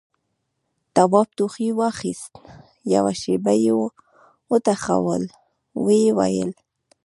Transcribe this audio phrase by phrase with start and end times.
[0.95, 2.33] تواب ټوخي واخيست،
[2.93, 3.71] يوه شېبه يې
[4.51, 5.23] وټوخل،
[5.83, 6.51] ويې ويل: